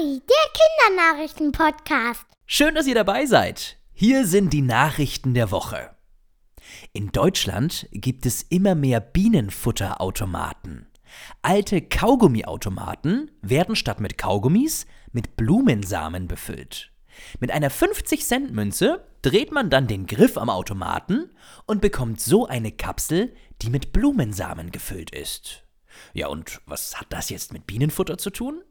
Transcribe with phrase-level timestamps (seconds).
[0.00, 2.26] Kinari, der Kindernachrichten-Podcast.
[2.46, 3.76] Schön, dass ihr dabei seid.
[3.92, 5.90] Hier sind die Nachrichten der Woche.
[6.92, 10.86] In Deutschland gibt es immer mehr Bienenfutterautomaten.
[11.42, 16.92] Alte Kaugummiautomaten werden statt mit Kaugummis mit Blumensamen befüllt.
[17.38, 21.30] Mit einer 50-Cent-Münze dreht man dann den Griff am Automaten
[21.66, 25.64] und bekommt so eine Kapsel, die mit Blumensamen gefüllt ist.
[26.14, 28.62] Ja, und was hat das jetzt mit Bienenfutter zu tun?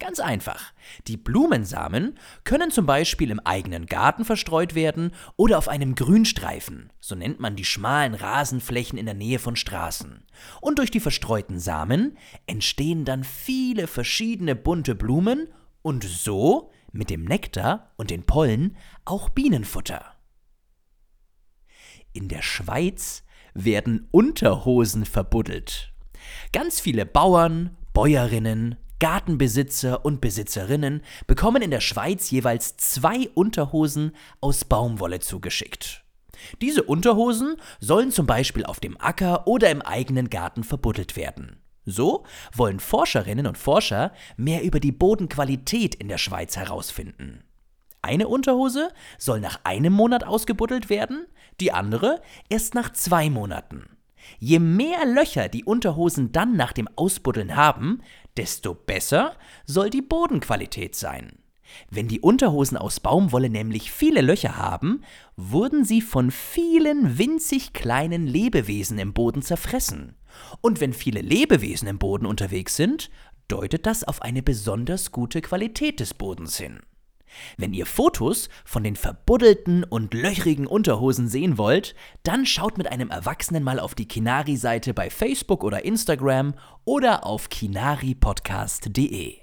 [0.00, 0.72] Ganz einfach.
[1.06, 7.14] Die Blumensamen können zum Beispiel im eigenen Garten verstreut werden oder auf einem Grünstreifen, so
[7.14, 10.24] nennt man die schmalen Rasenflächen in der Nähe von Straßen.
[10.62, 12.16] Und durch die verstreuten Samen
[12.46, 15.48] entstehen dann viele verschiedene bunte Blumen
[15.82, 20.16] und so mit dem Nektar und den Pollen auch Bienenfutter.
[22.14, 25.92] In der Schweiz werden Unterhosen verbuddelt.
[26.52, 34.64] Ganz viele Bauern, Bäuerinnen, Gartenbesitzer und Besitzerinnen bekommen in der Schweiz jeweils zwei Unterhosen aus
[34.64, 36.04] Baumwolle zugeschickt.
[36.60, 41.60] Diese Unterhosen sollen zum Beispiel auf dem Acker oder im eigenen Garten verbuddelt werden.
[41.84, 47.42] So wollen Forscherinnen und Forscher mehr über die Bodenqualität in der Schweiz herausfinden.
[48.02, 51.26] Eine Unterhose soll nach einem Monat ausgebuddelt werden,
[51.60, 53.96] die andere erst nach zwei Monaten.
[54.38, 58.00] Je mehr Löcher die Unterhosen dann nach dem Ausbuddeln haben,
[58.36, 61.38] desto besser soll die Bodenqualität sein.
[61.90, 65.02] Wenn die Unterhosen aus Baumwolle nämlich viele Löcher haben,
[65.36, 70.16] wurden sie von vielen winzig kleinen Lebewesen im Boden zerfressen.
[70.60, 73.10] Und wenn viele Lebewesen im Boden unterwegs sind,
[73.48, 76.80] deutet das auf eine besonders gute Qualität des Bodens hin.
[77.56, 83.10] Wenn ihr Fotos von den verbuddelten und löchrigen Unterhosen sehen wollt, dann schaut mit einem
[83.10, 89.38] Erwachsenen mal auf die Kinari-Seite bei Facebook oder Instagram oder auf kinaripodcast.de.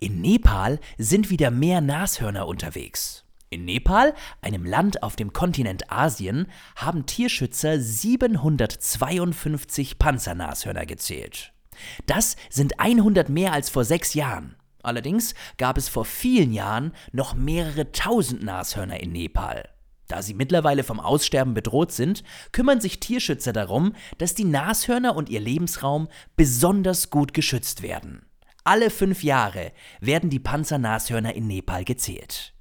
[0.00, 3.24] In Nepal sind wieder mehr Nashörner unterwegs.
[3.50, 11.52] In Nepal, einem Land auf dem Kontinent Asien, haben Tierschützer 752 Panzernashörner gezählt.
[12.06, 14.54] Das sind 100 mehr als vor sechs Jahren.
[14.82, 19.68] Allerdings gab es vor vielen Jahren noch mehrere tausend Nashörner in Nepal.
[20.06, 25.28] Da sie mittlerweile vom Aussterben bedroht sind, kümmern sich Tierschützer darum, dass die Nashörner und
[25.28, 28.24] ihr Lebensraum besonders gut geschützt werden.
[28.64, 32.54] Alle fünf Jahre werden die Panzernashörner in Nepal gezählt.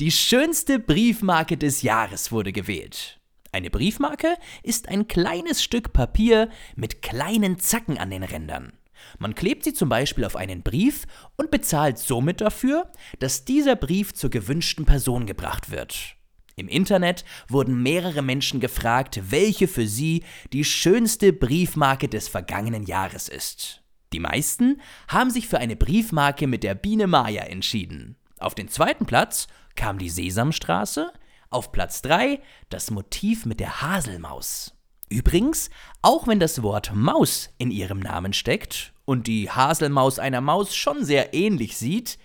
[0.00, 3.20] Die schönste Briefmarke des Jahres wurde gewählt.
[3.52, 8.72] Eine Briefmarke ist ein kleines Stück Papier mit kleinen Zacken an den Rändern.
[9.18, 11.06] Man klebt sie zum Beispiel auf einen Brief
[11.36, 16.16] und bezahlt somit dafür, dass dieser Brief zur gewünschten Person gebracht wird.
[16.56, 23.28] Im Internet wurden mehrere Menschen gefragt, welche für sie die schönste Briefmarke des vergangenen Jahres
[23.28, 23.82] ist.
[24.12, 28.16] Die meisten haben sich für eine Briefmarke mit der Biene Maya entschieden.
[28.38, 29.46] Auf den zweiten Platz
[29.76, 31.12] kam die Sesamstraße,
[31.48, 34.74] auf Platz 3 das Motiv mit der Haselmaus.
[35.10, 35.70] Übrigens,
[36.02, 41.04] auch wenn das Wort Maus in ihrem Namen steckt und die Haselmaus einer Maus schon
[41.04, 42.16] sehr ähnlich sieht,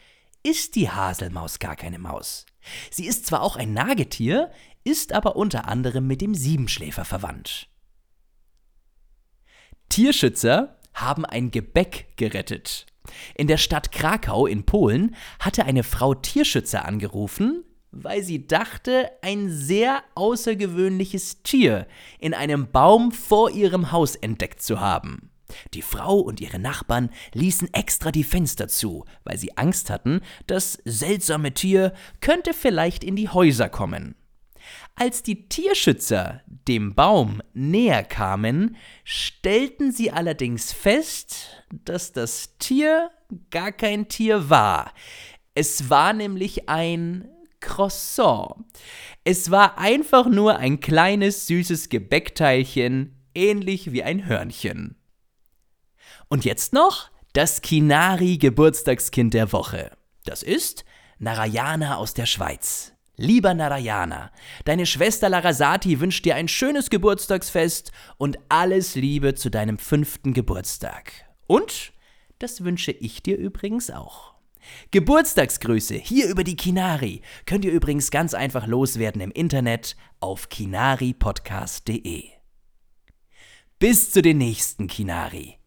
[0.44, 2.46] ist die Haselmaus gar keine Maus.
[2.92, 4.52] Sie ist zwar auch ein Nagetier,
[4.84, 7.70] ist aber unter anderem mit dem Siebenschläfer verwandt.
[9.90, 12.86] Tierschützer haben ein Gebäck gerettet.
[13.34, 17.64] In der Stadt Krakau in Polen hatte eine Frau Tierschützer angerufen,
[17.96, 21.88] weil sie dachte, ein sehr außergewöhnliches Tier
[22.20, 25.32] in einem Baum vor ihrem Haus entdeckt zu haben.
[25.74, 30.80] Die Frau und ihre Nachbarn ließen extra die Fenster zu, weil sie Angst hatten, das
[30.86, 34.16] seltsame Tier könnte vielleicht in die Häuser kommen.
[34.96, 43.12] Als die Tierschützer dem Baum näher kamen, stellten sie allerdings fest, dass das Tier
[43.52, 44.92] gar kein Tier war.
[45.54, 47.30] Es war nämlich ein
[47.66, 48.56] Croissant.
[49.24, 54.96] Es war einfach nur ein kleines süßes Gebäckteilchen, ähnlich wie ein Hörnchen.
[56.30, 59.92] Und jetzt noch das Kinari Geburtstagskind der Woche.
[60.26, 60.86] Das ist
[61.18, 62.94] Narayana aus der Schweiz.
[63.18, 64.32] Lieber Narayana,
[64.66, 71.14] deine Schwester Larasati wünscht dir ein schönes Geburtstagsfest und alles Liebe zu deinem fünften Geburtstag.
[71.48, 71.94] Und
[72.40, 74.35] das wünsche ich dir übrigens auch.
[74.92, 82.24] Geburtstagsgrüße hier über die Kinari könnt ihr übrigens ganz einfach loswerden im Internet auf kinaripodcast.de.
[83.80, 85.58] Bis zu den nächsten Kinari.